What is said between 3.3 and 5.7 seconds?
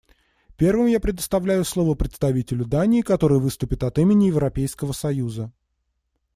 выступит от имени Европейского союза.